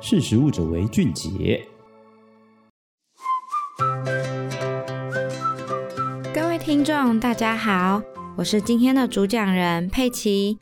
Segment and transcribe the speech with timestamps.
[0.00, 1.66] 识食物者为俊杰。
[6.32, 8.00] 各位听众，大家好，
[8.36, 10.58] 我是今天的主讲人佩奇。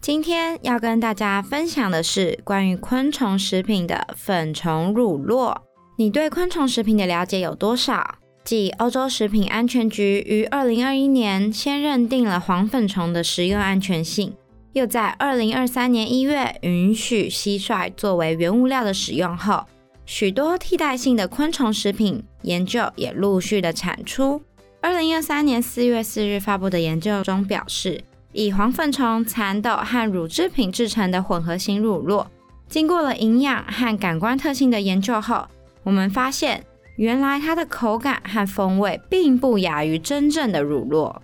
[0.00, 5.56] 今天要跟大家分享的是关于昆虫食品的粉虫乳酪。
[5.98, 8.18] 你对昆虫食品的了解有多少？
[8.44, 14.36] 继欧洲食品安全局于二零二一年先认定了黄粉虫的食用安全性，
[14.76, 19.64] 又在二零二三年一月允许蟋蟀作为原物料的使用后，
[20.04, 24.42] 许多替代性的昆虫食品研究也陆续的产出。
[24.82, 32.26] 二零二三年四月四日发布的研究中表示，以黄粉虫蚕豆和乳制品制成的混合型乳酪，
[32.68, 35.46] 经过了营养和感官特性的研究后，
[35.84, 36.62] 我们发现。
[36.96, 41.14] 原来它的口感和风味并不亚于真正的乳酪。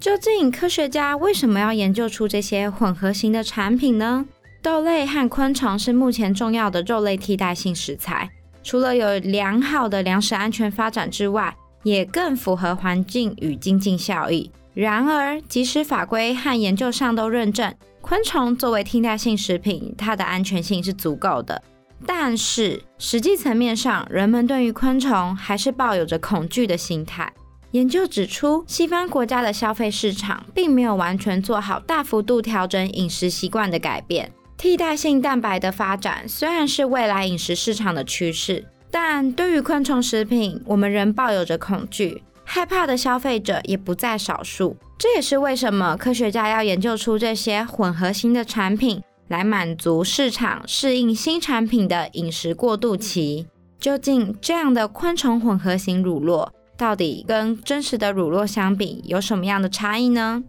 [0.00, 4.24] 究竟科学家为什么要研究出这些混合型的产品呢？
[4.62, 8.30] 豆类和昆虫是目前重要的肉类替代性食材，
[8.62, 14.50] 除了有良好的粮食安全发展之外，也更符合环境与经济效益。
[14.72, 21.60] 然而，即使法规和研究上都认证昆虫作为替代性食品，它的安全性是足够的。
[22.06, 27.32] 但是，实际层面上，人们对于昆虫还是抱有着恐惧的心态。
[27.72, 34.32] 研究指出，西方国家的消费市场并没有完全做好大幅度调整饮食习惯的改变。
[34.56, 44.76] 替代性蛋白的发展虽然是未来饮食市场的趋势，但对于昆虫食品，我们仍抱有着恐惧，害怕的消费者也不在少数。
[44.98, 49.02] 这也是为什么科学家要研究出这些混合型的产品。
[49.28, 53.46] 来满足市场适应新产品的饮食过渡期。
[53.78, 56.48] 究竟这样的昆虫混合型乳酪，
[56.78, 60.44] 到底跟真实的乳酪相比，有什么样的差异呢？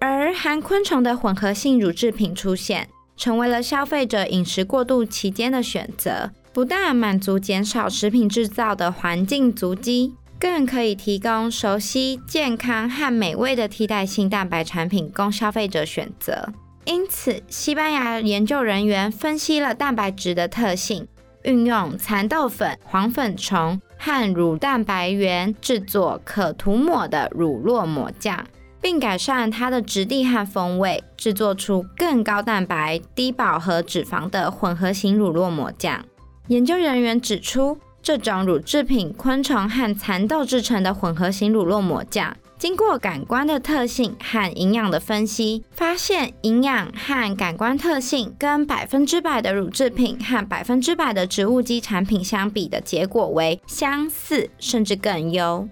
[0.00, 16.48] 而含昆虫的混合性乳制品出现，成为了消费者饮食过渡期间的选择，不但满足减少食品制造的环境足迹，更可以提供熟悉、健康和美味的替代性蛋白产品供消费者选择。
[16.84, 21.06] 因此，西班牙研究人员分析了蛋白质的特性，
[21.44, 28.42] 运用蚕豆粉、黄粉虫和乳蛋白原制作可涂抹的乳酪抹酱，
[28.80, 36.02] 并改善它的质地和风味，制作出更高蛋白、低饱和脂肪的混合型乳酪抹酱。
[36.46, 42.34] 研究人员指出，这种乳制品昆虫和蚕豆制成的混合型乳酪抹酱。
[42.58, 55.68] 经过感官的特性和营养的分析，发现营养和感官特性跟百分之百的乳制品和百分之百的植物基产品相比的结果为相似，甚至更优。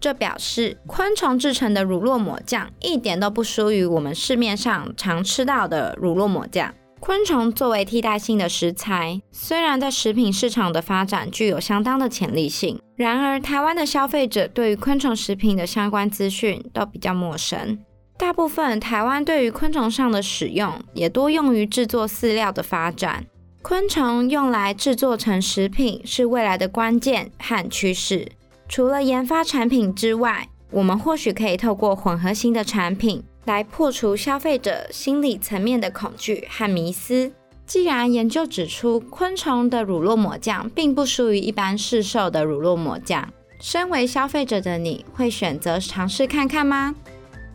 [0.00, 6.74] 这表示昆虫制成的乳酪抹酱一点都不输于我们市面上常吃到的乳酪抹酱。
[7.00, 17.78] 昆虫作为替代性的食材，虽然在食品市场的发展具有相当的潜力性，然而台湾的消费者对于昆虫食品的相关资讯都比较陌生。
[18.18, 23.24] 大部分台湾对于昆虫上的使用，也多用于制作饲料的发展。
[23.62, 28.30] 昆虫用来制作成食品是未来的关键和趋势。
[28.68, 33.24] 除了研发产品之外，我们或许可以透过混合型的产品。
[33.50, 37.32] 来破除消费者心理层面的恐惧和迷思。
[37.66, 43.28] 既然研究指出昆虫的乳酪抹酱并不输于一般市售的乳酪抹酱，
[43.60, 46.94] 身为消费者的你会选择尝试看看吗？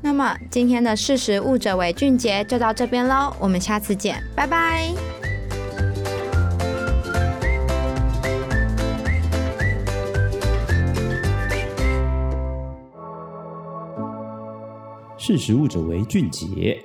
[0.01, 5.25] 那么今天的事实物者为俊杰就到这边喽，我们下次见，拜拜。
[15.28, 16.80] 识时务者为俊杰。